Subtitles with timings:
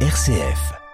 [0.00, 0.85] RCF.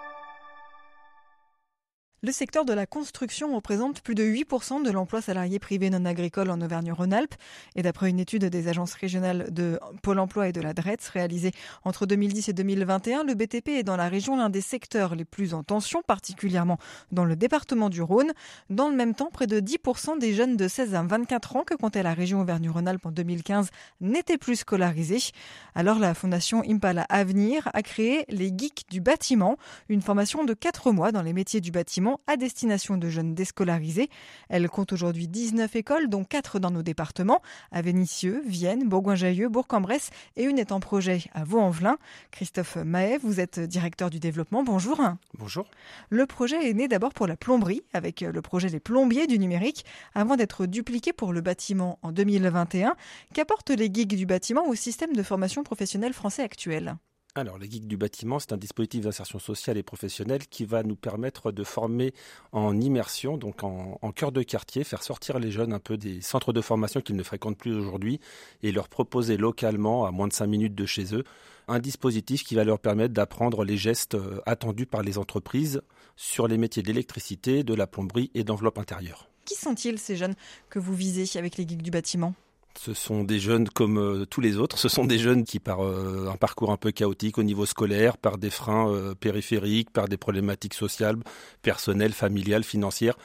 [2.25, 6.51] Le secteur de la construction représente plus de 8% de l'emploi salarié privé non agricole
[6.51, 7.35] en Auvergne-Rhône-Alpes.
[7.75, 11.51] Et d'après une étude des agences régionales de Pôle emploi et de la DRETS réalisée
[11.83, 15.53] entre 2010 et 2021, le BTP est dans la région l'un des secteurs les plus
[15.53, 16.79] en tension, particulièrement
[17.11, 18.31] dans le département du Rhône.
[18.71, 21.75] Dans le même temps, près de 10% des jeunes de 16 à 24 ans que
[21.75, 23.71] comptait la région Auvergne-Rhône-Alpes en 2015
[24.01, 25.33] n'étaient plus scolarisés.
[25.75, 29.57] Alors la fondation Impala Avenir a créé les Geeks du bâtiment,
[29.89, 34.09] une formation de 4 mois dans les métiers du bâtiment à destination de jeunes déscolarisés.
[34.49, 40.11] Elle compte aujourd'hui 19 écoles, dont 4 dans nos départements, à Vénissieux, Vienne, Bourgoin-Jallieu, Bourg-en-Bresse
[40.37, 41.99] et une est en projet à Vaux-en-Velin.
[42.31, 44.63] Christophe Mahé, vous êtes directeur du développement.
[44.63, 45.01] Bonjour.
[45.39, 45.67] Bonjour.
[46.11, 49.85] Le projet est né d'abord pour la plomberie, avec le projet Les Plombiers du numérique,
[50.15, 52.95] avant d'être dupliqué pour le bâtiment en 2021.
[53.35, 56.97] Qu'apportent les geeks du bâtiment au système de formation professionnelle français actuel?
[57.35, 60.97] Alors, les geeks du bâtiment, c'est un dispositif d'insertion sociale et professionnelle qui va nous
[60.97, 62.13] permettre de former
[62.53, 66.53] en immersion, donc en, cœur de quartier, faire sortir les jeunes un peu des centres
[66.53, 68.21] de formation qu'ils ne fréquentent plus aujourd'hui
[68.63, 71.25] et leur proposer localement, à moins de 5 minutes de chez eux,
[71.69, 75.81] un dispositif qui va leur permettre d'apprendre les gestes euh, attendus par les entreprises
[76.17, 79.31] sur les métiers d'électricité, de la plomberie et d'enveloppe intérieure.
[79.47, 80.35] Qui sont-ils ces jeunes
[80.69, 82.35] que vous visez avec les geeks du bâtiment?
[82.79, 84.79] Ce sont des jeunes comme euh, tous les autres.
[84.79, 88.17] Ce sont des jeunes qui, par euh, un parcours un peu chaotique au niveau scolaire,
[88.17, 91.17] par des freins euh, périphériques, par des problématiques sociales,
[91.63, 93.17] personnelles, familiales, financières,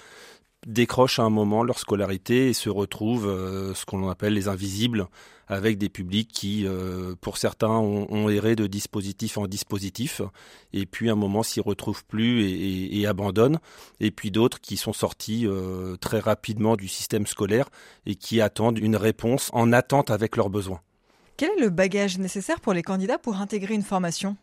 [0.65, 5.07] décrochent à un moment leur scolarité et se retrouvent euh, ce qu'on appelle les invisibles,
[5.47, 10.21] avec des publics qui, euh, pour certains, ont, erré de dispositif en dispositif,
[10.73, 13.59] et puis à un moment s'y retrouvent plus et, abandonnent,
[13.99, 17.69] et puis d'autres qui sont sortis euh, très rapidement du système scolaire
[18.05, 20.81] et qui attendent une réponse en attente avec leurs besoins.
[21.37, 24.35] Quel est le bagage nécessaire pour les candidats pour intégrer une formation?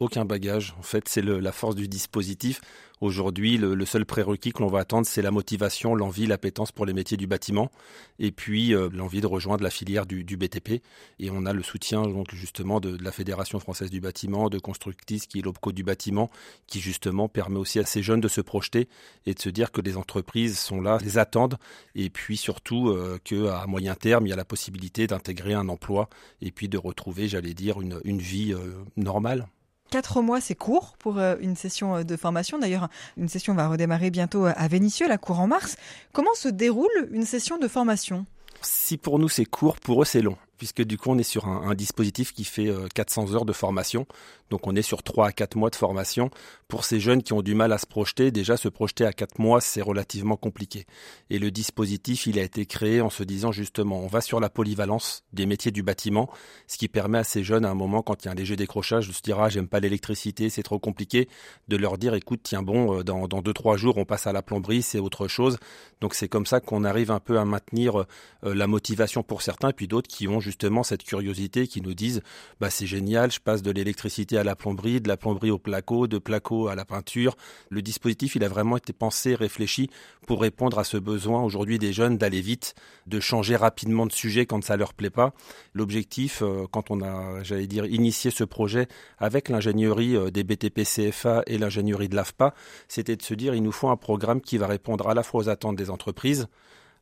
[0.00, 0.74] Aucun bagage.
[0.78, 2.60] En fait, c'est la force du dispositif.
[3.00, 6.92] Aujourd'hui, le, seul prérequis que l'on va attendre, c'est la motivation, l'envie, l'appétence pour les
[6.92, 7.70] métiers du bâtiment,
[8.18, 10.82] et puis euh, l'envie de rejoindre la filière du, BTP.
[11.18, 15.20] Et on a le soutien donc justement de, la Fédération française du bâtiment, de Constructis,
[15.20, 16.30] qui est l'OPCO du bâtiment,
[16.66, 18.86] qui justement permet aussi à ces jeunes de se projeter
[19.24, 21.56] et de se dire que les entreprises sont là, les attendent,
[21.94, 26.10] et puis surtout euh, qu'à moyen terme, il y a la possibilité d'intégrer un emploi
[26.42, 29.46] et puis de retrouver, j'allais dire, une, vie euh, normale.
[29.90, 32.58] Quatre mois, c'est court pour euh, une session euh, de formation.
[32.58, 35.76] D'ailleurs, une session va redémarrer bientôt à Vénissieux, la cour en mars.
[36.12, 38.24] Comment se déroule une session de formation?
[38.62, 41.48] Si pour nous c'est court, pour eux c'est long puisque du coup on est sur
[41.48, 44.06] un, dispositif qui fait 400 euh, heures de formation.
[44.50, 46.30] Donc on est sur 3 à 4 mois de formation.
[46.68, 49.38] Pour ces jeunes qui ont du mal à se projeter, déjà se projeter à 4
[49.38, 50.84] mois, c'est relativement compliqué.
[51.30, 54.50] Et le dispositif, il a été créé en se disant justement, on va sur la
[54.50, 56.28] polyvalence des métiers du bâtiment,
[56.66, 58.56] ce qui permet à ces jeunes à un moment, quand il y a un léger
[58.56, 61.26] décrochage, de se dire, ah, j'aime pas l'électricité, c'est trop compliqué,
[61.68, 64.42] de leur dire, écoute, tiens bon, euh, dans, dans 2-3 jours, on passe à la
[64.42, 65.56] plomberie, c'est autre chose.
[66.02, 68.04] Donc c'est comme ça qu'on arrive un peu à maintenir
[68.44, 70.49] euh, la motivation pour certains, puis d'autres qui ont justement
[70.82, 72.22] cette curiosité qui nous disent
[72.60, 76.06] bah c'est génial, je passe de l'électricité à la plomberie, de la plomberie au placo,
[76.06, 77.36] de placo à la peinture.
[77.68, 79.90] Le dispositif, il a vraiment été pensé, réfléchi
[80.26, 82.74] pour répondre à ce besoin aujourd'hui des jeunes d'aller vite,
[83.06, 85.32] de changer rapidement de sujet quand ça leur plaît pas.
[85.74, 88.86] L'objectif, euh, quand on a, j'allais dire, initié ce projet
[89.18, 92.54] avec l'ingénierie euh, des BTP CFA et l'ingénierie de l'AFPA,
[92.88, 95.40] c'était de se dire il nous faut un programme qui va répondre à la fois
[95.40, 96.48] aux attentes des entreprises,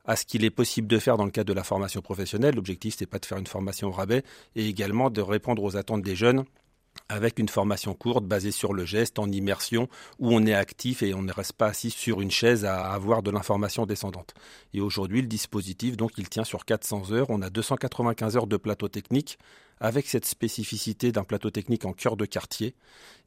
[0.08, 2.56] à ce qu'il est possible de faire dans le cadre de la formation professionnelle.
[2.56, 4.24] L'objectif, c'est pas de faire une formation au rabais
[4.56, 6.44] et également de répondre aux attentes des jeunes
[7.08, 9.88] avec une formation courte basée sur le geste, en immersion,
[10.18, 13.22] où on est actif et on ne reste pas assis sur une chaise à avoir
[13.22, 14.34] de l'information descendante.
[14.74, 17.30] Et aujourd'hui, le dispositif, donc, il tient sur 400 heures.
[17.30, 19.38] On a 295 heures de plateau technique,
[19.80, 22.74] avec cette spécificité d'un plateau technique en cœur de quartier.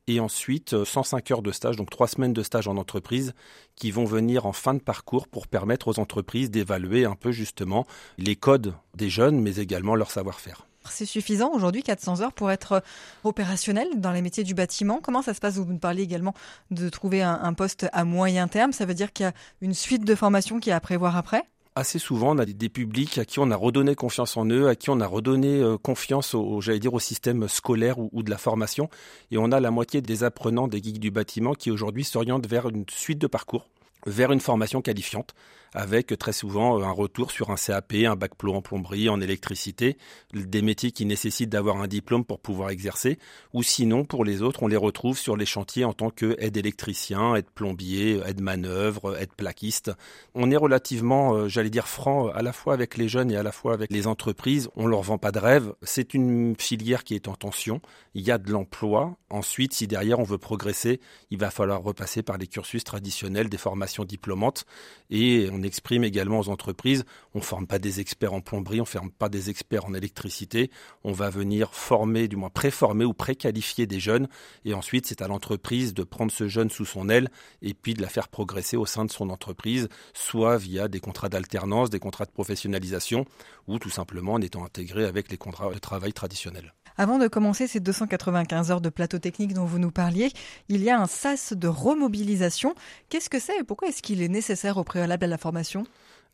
[0.08, 3.34] Et ensuite, 105 heures de stage, donc 3 semaines de stage en entreprise,
[3.76, 7.86] qui vont venir en fin de parcours pour permettre aux entreprises d'évaluer un peu justement
[8.18, 10.66] les codes des jeunes, mais également leur savoir-faire.
[10.90, 12.84] C'est suffisant aujourd'hui, 400 heures, pour être
[13.24, 15.00] opérationnel dans les métiers du bâtiment.
[15.02, 15.56] Comment ça se passe?
[15.56, 16.34] Vous nous parlez également
[16.72, 18.72] de trouver un, poste à moyen terme.
[18.72, 21.44] Ça veut dire qu'il y a une suite de formations qui est à prévoir après?
[21.76, 24.76] Assez souvent, on a des, publics à qui on a redonné confiance en eux, à
[24.76, 28.38] qui on a redonné euh, confiance au, j'allais dire, au système scolaire ou, de la
[28.38, 28.90] formation.
[29.30, 32.68] Et on a la moitié des apprenants des geeks du bâtiment qui aujourd'hui s'orientent vers
[32.68, 33.68] une suite de parcours
[34.06, 35.34] vers une formation qualifiante
[35.74, 39.98] avec très souvent un retour sur un CAP, un bac pro en plomberie, en électricité,
[40.34, 43.18] des métiers qui nécessitent d'avoir un diplôme pour pouvoir exercer,
[43.54, 47.36] ou sinon pour les autres, on les retrouve sur les chantiers en tant qu'aide électricien,
[47.36, 49.92] aide plombier, aide manœuvre, aide plaquiste.
[50.36, 53.52] On est relativement, j'allais dire, franc à la fois avec les jeunes et à la
[53.52, 54.70] fois avec les entreprises.
[54.76, 55.74] On leur vend pas de rêve.
[55.82, 57.82] C'est une filière qui est en tension.
[58.14, 59.18] Il y a de l'emploi.
[59.30, 63.58] Ensuite, si derrière on veut progresser, il va falloir repasser par les cursus traditionnels des
[63.58, 64.66] formations diplômantes.
[65.10, 67.04] Et on exprime également aux entreprises,
[67.34, 69.94] on ne forme pas des experts en plomberie, on ne forme pas des experts en
[69.94, 70.72] électricité.
[71.04, 74.28] On va venir former, du moins préformer ou préqualifier des jeunes.
[74.66, 77.30] Et ensuite, c'est à l'entreprise de prendre ce jeune sous son aile
[77.62, 81.30] et puis de la faire progresser au sein de son entreprise, soit via des contrats
[81.30, 83.26] d'alternance, des contrats de professionnalisation,
[83.68, 86.74] ou tout simplement en étant intégré avec les contrats de travail traditionnels.
[86.98, 90.32] Avant de commencer ces 295 heures de plateau technique dont vous nous parliez,
[90.70, 92.76] il y a un SAS de remobilisation.
[93.10, 95.86] Qu'est-ce que c'est et pourquoi est-ce qu'il est nécessaire au préalable à la formation?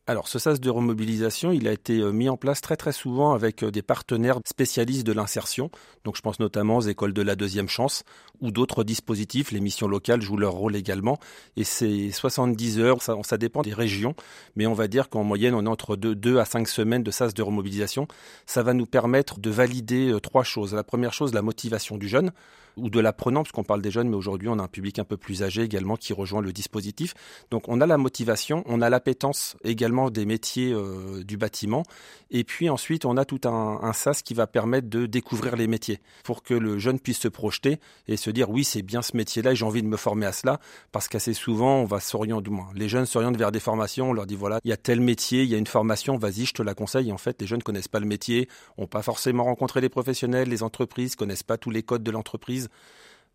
[0.09, 3.33] Alors, ce sas de remobilisation, il a été euh, mis en place très très souvent
[3.33, 5.69] avec euh, des partenaires spécialistes de l'insertion.
[6.05, 8.05] Donc, je pense notamment aux écoles de la deuxième chance
[8.39, 9.51] ou d'autres dispositifs.
[9.51, 11.19] Les missions locales jouent leur rôle également.
[11.57, 14.15] Et ces 70 heures, ça, dépend des régions,
[14.55, 17.33] mais on va dire qu'en moyenne, on est entre 2, à 5 semaines de sas
[17.33, 18.07] de remobilisation.
[18.45, 20.73] Ça va nous permettre de valider euh, trois choses.
[20.73, 22.31] La première chose, la motivation du jeune
[22.77, 25.03] ou de l'apprenant, parce qu'on parle des jeunes, mais aujourd'hui on a un public un
[25.03, 27.15] peu plus âgé également qui rejoint le dispositif.
[27.49, 31.83] Donc on a la motivation, on a l'appétence également des métiers euh, du bâtiment,
[32.31, 35.99] et puis ensuite on a tout un, SAS qui va permettre de découvrir les métiers,
[36.23, 39.51] pour que le jeune puisse se projeter et se dire oui c'est bien ce métier-là
[39.51, 40.59] et j'ai envie de me former à cela,
[40.91, 44.13] parce qu'assez souvent on va s'orienter, du moins les jeunes s'orientent vers des formations, on
[44.13, 46.53] leur dit voilà il y a tel métier, il y a une formation, vas-y je
[46.53, 47.09] te la conseille.
[47.09, 48.47] Et en fait les jeunes connaissent pas le métier,
[48.77, 52.69] ont pas forcément rencontré les professionnels, les entreprises, connaissent pas tous les codes de l'entreprise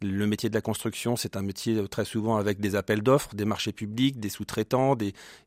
[0.03, 3.35] le métier de la construction, c'est un métier euh, très souvent avec des appels d'offres,
[3.35, 4.97] des marchés publics, des sous-traitants,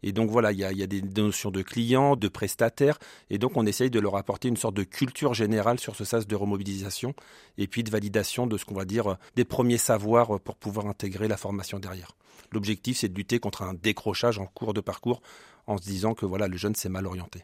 [0.03, 2.97] et donc voilà, il y a, des notions de clients, de prestataires,
[3.29, 6.27] et donc on essaye de leur apporter une sorte de culture générale sur ce sas
[6.27, 7.13] de remobilisation,
[7.57, 10.55] et puis de validation de ce qu'on va dire euh, des premiers savoirs euh, pour
[10.55, 12.15] pouvoir intégrer la formation derrière.
[12.51, 15.21] L'objectif, c'est de lutter contre un décrochage en cours de parcours
[15.67, 17.43] en se disant que voilà, le jeune s'est mal orienté.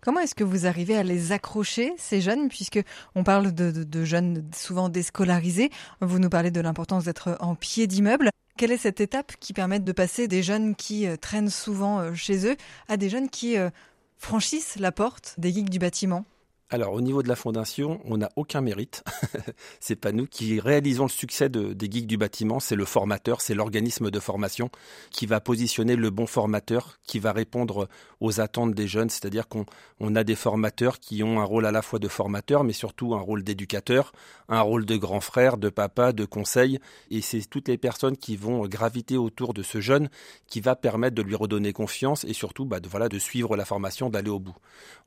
[0.00, 2.80] Comment est-ce que vous arrivez à les accrocher, ces jeunes, puisque
[3.14, 5.70] on parle de, jeunes souvent déscolarisés
[6.00, 8.30] Vous nous parlez de l'importance d'être en pied d'immeuble.
[8.56, 12.14] Quelle est cette étape qui permet de passer des jeunes qui euh, traînent souvent euh,
[12.14, 12.56] chez eux
[12.88, 13.70] à des jeunes qui euh,
[14.18, 16.24] franchissent la porte des geeks du bâtiment?
[16.72, 19.04] Alors, au niveau de la fondation, on n'a aucun mérite.
[19.80, 23.52] c'est pas nous qui réalisons le succès des geeks du bâtiment, c'est le formateur, c'est
[23.52, 24.70] l'organisme de formation
[25.10, 27.90] qui va positionner le bon formateur, qui va répondre
[28.20, 29.10] aux attentes des jeunes.
[29.10, 29.66] C'est-à-dire qu'on
[30.00, 33.14] on a des formateurs qui ont un rôle à la fois de formateur, mais surtout
[33.14, 34.12] un rôle d'éducateur,
[34.48, 36.78] un rôle de grand frère, de papa, de conseil.
[37.10, 40.08] Et c'est toutes les personnes qui vont graviter autour de ce jeune
[40.46, 44.30] qui va permettre de lui redonner confiance et surtout, bah, de suivre la formation, d'aller
[44.30, 44.56] au bout.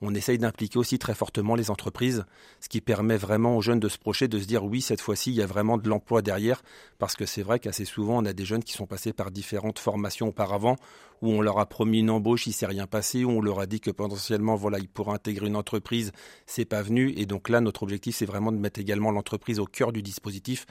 [0.01, 2.25] On essaye d'impliquer aussi très fortement les entreprises,
[2.59, 5.31] ce qui permet vraiment aux jeunes de se projeter, de se dire oui, cette fois-ci,
[5.31, 6.61] il y a vraiment de l'emploi derrière,
[6.99, 9.79] parce que c'est vrai qu'assez souvent, on a des jeunes qui sont passés par différentes
[9.79, 10.75] formations auparavant,
[11.21, 13.65] où on leur a promis une embauche, il s'est rien passé, où on leur a
[13.65, 16.11] dit que potentiellement, voilà, ils pourraient intégrer une entreprise,
[16.45, 19.65] c'est pas venu, et donc là, notre objectif, c'est vraiment de mettre également l'entreprise au
[19.65, 20.65] cœur du dispositif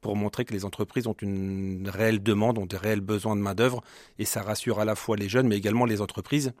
[0.00, 3.82] pour montrer que les entreprises ont une réelle demande, ont des réels besoins de main-d'œuvre,
[4.18, 6.52] et ça rassure à la fois les jeunes, mais également les entreprises,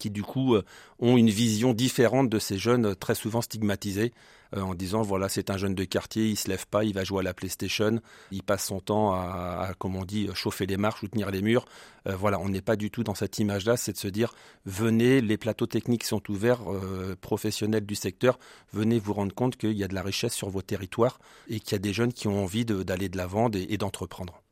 [0.00, 0.64] qui du coup euh,
[0.98, 4.12] ont une vision différente de ces jeunes euh, très souvent stigmatisés
[4.56, 7.04] euh, en disant voilà c'est un jeune de quartier, il se lève pas, il va
[7.04, 8.00] jouer à la PlayStation,
[8.32, 11.66] il passe son temps à, comme on dit chauffer les marches ou tenir les murs.
[12.06, 14.32] voilà, on n'est pas du tout dans cette image-là, c'est de se dire
[14.64, 16.62] venez, les plateaux techniques sont ouverts,
[17.20, 18.40] professionnels du secteur,
[18.72, 21.72] venez vous rendre compte qu'il y a de la richesse sur vos territoires et qu'il
[21.72, 24.42] y a des jeunes qui ont envie d'aller de l'avant et d'entreprendre.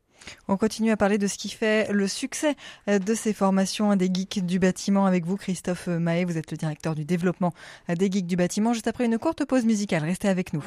[0.47, 2.55] On continue à parler de ce qui fait le succès
[2.87, 6.25] euh, de ces formations des geeks du bâtiment avec vous, Christophe Mahé.
[6.25, 7.53] Vous êtes le directeur du développement
[7.87, 8.73] des geeks du bâtiment.
[8.73, 10.63] Juste après une courte pause musicale, restez avec nous.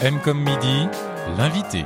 [0.00, 0.88] M comme midi,
[1.38, 1.84] l'invité.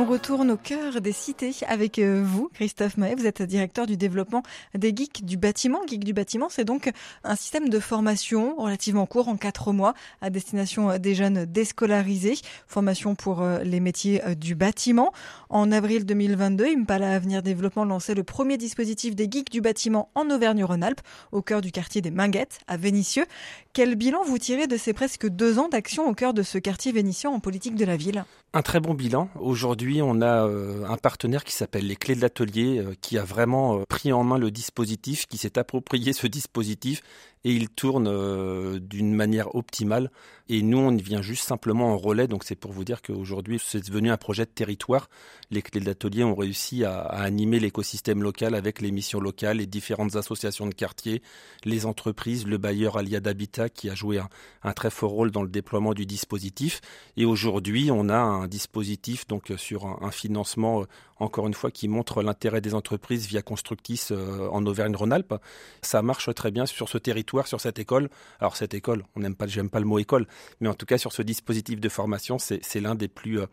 [0.00, 3.16] On retourne au cœur des cités avec euh, vous, Christophe Mahé.
[3.16, 4.44] Vous êtes directeur du développement
[4.76, 5.80] des geeks du bâtiment.
[5.88, 6.92] Geek du bâtiment, c'est donc
[7.24, 12.36] un système de formation relativement court, en quatre mois, à destination des jeunes déscolarisés.
[12.68, 15.12] Formation pour euh, les métiers euh, du bâtiment.
[15.50, 20.30] En avril 2022, Impala Avenir Développement lançait le premier dispositif des geeks du bâtiment en
[20.30, 21.00] Auvergne-Rhône-Alpes,
[21.32, 23.26] au cœur du quartier des Minguettes, à Vénissieux.
[23.72, 26.92] Quel bilan vous tirez de ces presque deux ans d'action au cœur de ce quartier
[26.92, 28.24] vénitien en politique de la ville?
[28.54, 29.28] Un très bon bilan.
[29.38, 33.24] Aujourd'hui, on a euh, un partenaire qui s'appelle les Clés de l'Atelier, euh, qui a
[33.24, 37.02] vraiment euh, pris en main le dispositif, qui s'est approprié ce dispositif
[37.44, 40.10] et il tourne euh, d'une manière optimale.
[40.50, 42.26] Et nous, on vient juste simplement en relais.
[42.26, 45.10] Donc c'est pour vous dire qu'aujourd'hui, c'est devenu un projet de territoire.
[45.50, 50.16] Les clés d'atelier ont réussi à, animer l'écosystème local avec les missions locales, les différentes
[50.16, 51.22] associations de quartier,
[51.64, 54.20] les entreprises, le bailleur Aliad Habitat qui a joué
[54.62, 56.80] un, très fort rôle dans le déploiement du dispositif.
[57.16, 60.84] Et aujourd'hui, on a un dispositif donc sur un, financement, euh,
[61.20, 65.34] encore une fois, qui montre l'intérêt des entreprises via Constructis euh, en Auvergne-Rhône-Alpes.
[65.82, 68.08] Ça marche très bien sur ce territoire, sur cette école.
[68.40, 70.26] Alors cette école, on n'aime pas, j'aime pas le mot école,
[70.60, 73.46] mais en tout cas sur ce dispositif de formation, c'est l'un des plus euh,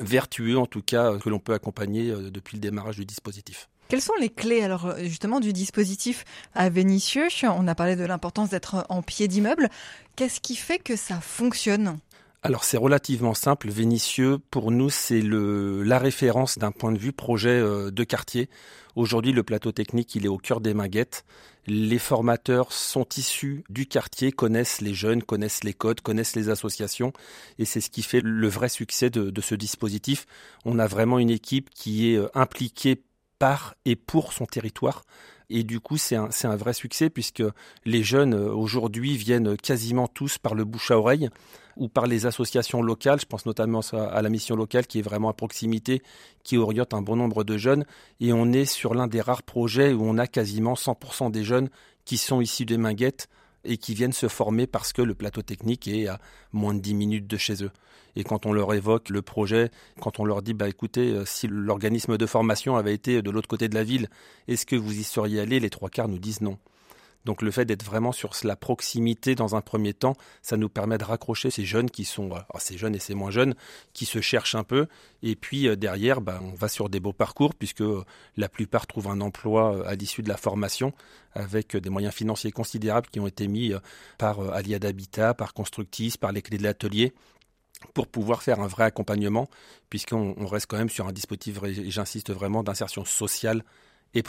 [0.00, 3.68] vertueux en tout cas euh, que l'on peut accompagner depuis le démarrage du dispositif.
[3.88, 7.28] Quelles sont les clés alors justement du dispositif à Vénissieux?
[7.44, 9.70] On a parlé de l'importance d'être en pied d'immeuble.
[10.14, 11.98] Qu'est-ce qui fait que ça fonctionne?
[12.42, 13.68] Alors c'est relativement simple.
[13.68, 18.48] Vénitieux, pour nous, c'est la référence d'un point de vue projet euh, de quartier.
[18.94, 21.24] Aujourd'hui, le plateau technique, il est au cœur des maguettes.
[21.66, 27.12] Les formateurs sont issus du quartier, connaissent les jeunes, connaissent les codes, connaissent les associations,
[27.58, 30.24] et c'est ce qui fait le vrai succès de, de ce dispositif.
[30.64, 33.02] On a vraiment une équipe qui est euh, impliquée
[33.38, 35.02] par et pour son territoire.
[35.50, 37.42] Et du coup, c'est un, vrai succès puisque
[37.84, 41.30] les jeunes euh, aujourd'hui viennent quasiment tous par le bouche à oreille
[41.76, 43.20] ou par les associations locales.
[43.20, 46.02] Je pense notamment à la mission locale qui est vraiment à proximité,
[46.42, 47.84] qui oriente un bon nombre de jeunes.
[48.20, 51.70] Et on est sur l'un des rares projets où on a quasiment 100% des jeunes
[52.04, 53.28] qui sont issus des Minguettes
[53.68, 56.18] et qui viennent se former parce que le plateau technique est à
[56.52, 57.70] moins de 10 minutes de chez eux.
[58.16, 59.70] Et quand on leur évoque le projet,
[60.00, 63.48] quand on leur dit, bah écoutez, euh, si l'organisme de formation avait été de l'autre
[63.48, 64.08] côté de la ville,
[64.48, 66.58] est-ce que vous y seriez allé Les trois quarts nous disent non.
[67.28, 70.96] Donc le fait d'être vraiment sur la proximité dans un premier temps, ça nous permet
[70.96, 73.54] de raccrocher ces jeunes qui sont, euh, ces jeunes et ces moins jeunes,
[73.92, 74.86] qui se cherchent un peu.
[75.22, 78.02] Et puis euh, derrière, bah, on va sur des beaux parcours puisque euh,
[78.38, 80.94] la plupart trouvent un emploi à l'issue de la formation
[81.34, 83.74] avec des moyens financiers considérables qui ont été mis
[84.16, 87.12] par Aliad Habitat, par Constructis, par les clés de l'atelier
[87.92, 89.48] pour pouvoir faire un vrai accompagnement,
[89.90, 93.62] puisqu'on reste quand même sur un dispositif, j'insiste vraiment, d'insertion sociale
[94.14, 94.22] et.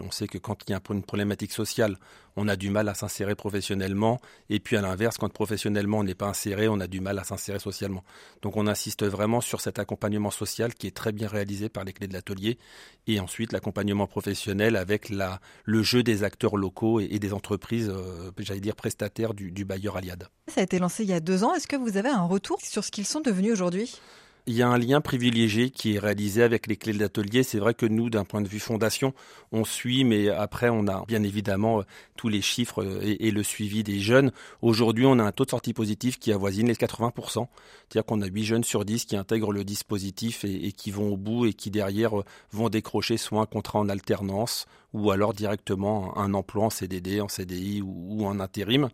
[0.00, 1.96] On sait que quand il y a une problématique sociale,
[2.36, 6.14] on a du mal à s'insérer professionnellement, et puis à l'inverse, quand professionnellement on n'est
[6.14, 8.04] pas inséré, on a du mal à s'insérer socialement.
[8.42, 11.92] Donc on insiste vraiment sur cet accompagnement social qui est très bien réalisé par les
[11.92, 12.58] clés de l'atelier,
[13.06, 18.60] et ensuite l'accompagnement professionnel avec le jeu des acteurs locaux et, des entreprises, euh, j'allais
[18.60, 20.28] dire prestataires du, du bailleur Aliad.
[20.48, 21.54] Ça a été lancé il y a deux ans.
[21.54, 24.00] Est-ce que vous avez un retour sur ce qu'ils sont devenus aujourd'hui?
[24.46, 27.42] Il y a un lien privilégié qui est réalisé avec les clés d'atelier.
[27.42, 29.14] C'est vrai que nous, d'un point de vue fondation,
[29.52, 31.82] on suit, mais après, on a bien évidemment euh,
[32.16, 34.32] tous les chiffres euh, et, le suivi des jeunes.
[34.60, 37.46] Aujourd'hui, on a un taux de sortie positif qui avoisine les 80%.
[37.88, 41.14] C'est-à-dire qu'on a 8 jeunes sur 10 qui intègrent le dispositif et, et, qui vont
[41.14, 45.34] au bout et qui derrière euh, vont décrocher soit un contrat en alternance ou alors
[45.34, 48.88] directement un emploi en CDD, en CDI ou, en intérim.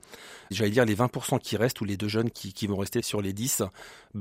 [0.51, 3.35] J'allais dire les 20% qui restent ou les deux jeunes qui, vont rester sur les
[3.35, 3.63] 10,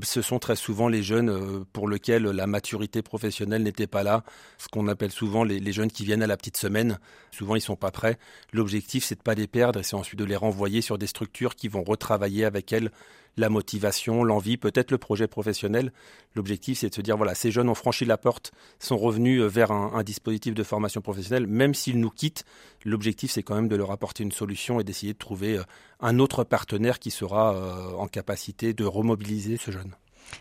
[0.02, 4.24] ce sont très souvent les jeunes euh, pour lesquels la maturité professionnelle n'était pas là,
[4.58, 6.98] ce qu'on appelle souvent les, les, jeunes qui viennent à la petite semaine.
[7.30, 8.18] Souvent ils sont pas prêts.
[8.52, 11.56] L'objectif c'est de pas les perdre et c'est ensuite de les renvoyer sur des structures
[11.56, 12.90] qui vont retravailler avec elles
[13.36, 15.92] la motivation, l'envie, peut-être le projet professionnel.
[16.34, 19.46] L'objectif, c'est de se dire, voilà, ces jeunes ont franchi la porte, sont revenus euh,
[19.46, 22.44] vers un, dispositif de formation professionnelle, même s'ils nous quittent,
[22.84, 25.62] l'objectif, c'est quand même de leur apporter une solution et d'essayer de trouver euh,
[26.00, 29.94] un autre partenaire qui sera euh, en capacité de remobiliser ce jeune.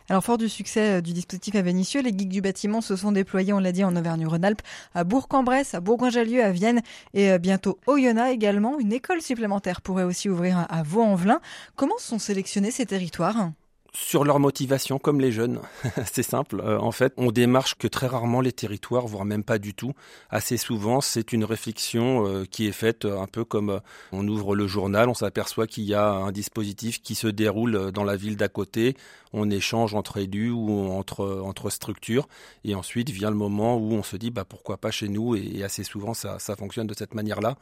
[0.10, 3.12] Alors, fort du succès euh, du dispositif à Vénissieux, les geeks du bâtiment se sont
[3.12, 4.62] déployés, on l'a dit, en Auvergne-Rhône-Alpes,
[4.96, 6.81] à Bourg-en-Bresse, à Bourgoin-Jallieu, à Vienne
[7.13, 8.79] et euh, bientôt Oyonnax également.
[8.79, 11.41] Une école supplémentaire pourrait aussi ouvrir à Vaux-en-Velin.
[11.75, 13.51] Comment sont sélectionnés ces territoires?
[13.93, 15.60] Sur leur motivation, comme les jeunes.
[16.05, 16.62] c'est simple.
[16.62, 19.93] Euh, en fait, on démarche que très rarement les territoires, voire même pas du tout.
[20.29, 23.81] Assez souvent, c'est une réflexion euh, qui est faite euh, un peu comme
[24.12, 28.03] on ouvre le journal, on s'aperçoit qu'il y a un dispositif qui se déroule dans
[28.03, 28.96] la ville d'à côté.
[29.34, 32.27] On échange entre élus ou entre, entre structures.
[32.63, 35.36] Et ensuite vient le moment où on se dit, bah, pourquoi pas chez nous?
[35.36, 37.58] Et, assez souvent, ça, ça fonctionne de cette manière-là.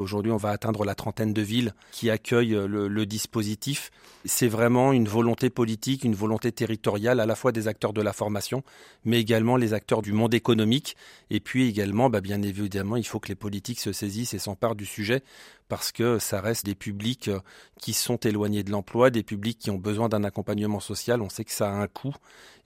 [0.00, 3.90] Aujourd'hui, on va atteindre la trentaine de villes qui accueillent le, dispositif.
[4.24, 8.14] C'est vraiment une volonté politique, une volonté territoriale à la fois des acteurs de la
[8.14, 8.64] formation,
[9.04, 10.96] mais également les acteurs du monde économique.
[11.28, 14.74] Et puis également, bah, bien évidemment, il faut que les politiques se saisissent et s'emparent
[14.74, 15.22] du sujet
[15.68, 17.40] parce que ça reste des publics euh,
[17.78, 21.20] qui sont éloignés de l'emploi, des publics qui ont besoin d'un accompagnement social.
[21.20, 22.14] On sait que ça a un coût.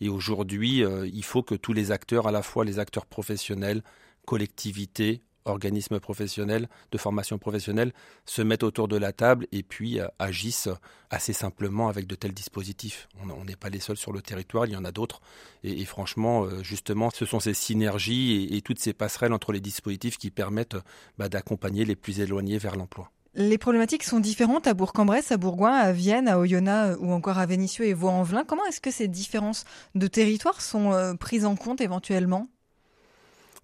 [0.00, 3.82] Et aujourd'hui, euh, il faut que tous les acteurs, à la fois les acteurs professionnels,
[4.24, 7.92] collectivités, organismes professionnels, de formation professionnelle,
[8.26, 10.68] se mettent autour de la table et puis euh, agissent
[11.10, 13.08] assez simplement avec de tels dispositifs.
[13.20, 15.20] On n'est pas les seuls sur le territoire, il y en a d'autres.
[15.62, 20.16] Et, franchement, euh, justement, ce sont ces synergies et, toutes ces passerelles entre les dispositifs
[20.16, 20.76] qui permettent
[21.18, 23.10] bah, d'accompagner les plus éloignés vers l'emploi.
[23.34, 27.46] Les problématiques sont différentes à Bourg-en-Bresse, à Bourgoin, à Vienne, à Oyonnax ou encore à
[27.46, 28.44] Vénissieux et Vaux-en-Velin.
[28.44, 29.64] Comment est-ce que ces différences
[29.96, 32.46] de territoire sont prises en compte éventuellement?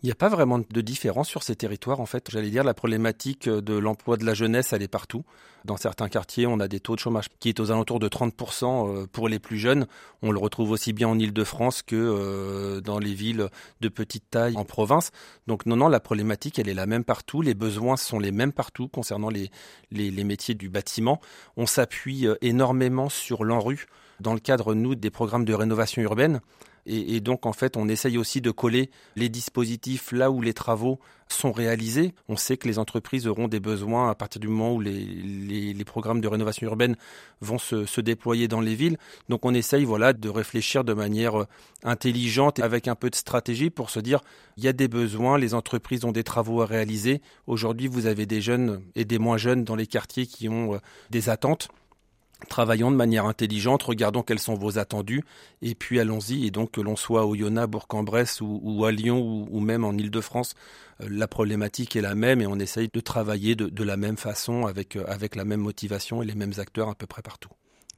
[0.03, 2.01] Il n'y a pas vraiment de différence sur ces territoires.
[2.01, 5.25] En fait, j'allais dire la problématique de l'emploi de la jeunesse, elle est partout.
[5.65, 9.03] Dans certains quartiers, on a des taux de chômage qui est aux alentours de 30%
[9.03, 9.87] euh, pour les plus jeunes.
[10.23, 13.49] On le retrouve aussi bien en Ile-de-France que euh, dans les villes
[13.83, 15.11] de petite taille en province.
[15.47, 17.43] Donc non, non, la problématique, elle est la même partout.
[17.43, 19.51] Les besoins sont les mêmes partout concernant les,
[19.91, 21.21] les, métiers du bâtiment.
[21.59, 23.87] On s'appuie euh, énormément sur l'ANRU
[24.21, 26.41] dans le cadre, nous, des programmes de rénovation urbaine.
[26.87, 30.99] Et, donc, en fait, on essaye aussi de coller les dispositifs là où les travaux
[31.29, 32.15] sont réalisés.
[32.29, 36.21] On sait que les entreprises auront des besoins à partir du moment où les, programmes
[36.21, 36.97] de rénovation urbaine
[37.41, 38.99] vont se, déployer dans les villes.
[39.29, 41.47] Donc, on essaye voilà, de réfléchir de manière euh,
[41.85, 44.21] intelligente et avec un peu de stratégie pour se dire
[44.57, 47.21] il y a des besoins, les entreprises ont des travaux à réaliser.
[47.47, 50.79] Aujourd'hui, vous avez des jeunes et des moins jeunes dans les quartiers qui ont euh,
[51.11, 51.69] des attentes.
[52.49, 55.23] Travaillons de manière intelligente, regardons quels sont vos attendus,
[55.63, 56.47] et puis allons-y.
[56.47, 60.55] Et donc que l'on soit au Yona, Bourg-en-Bresse ou, à Lyon ou, même en Ile-de-France,
[61.03, 64.67] euh, la problématique est la même et on essaye de travailler de, la même façon
[64.67, 67.51] avec, euh, avec la même motivation et les mêmes acteurs à peu près partout.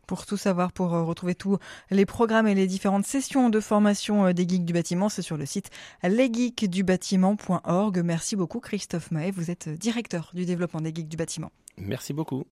[0.07, 1.59] Pour tout savoir, pour euh, retrouver tous
[1.91, 5.47] les programmes et les différentes sessions de formation des geeks du bâtiment, c'est sur le
[5.47, 5.71] site
[6.03, 8.03] lesgeeksdubâtiment.org.
[8.05, 11.51] Merci beaucoup Christophe Mahé, vous êtes directeur du développement des geeks du bâtiment.
[11.79, 12.45] Merci beaucoup.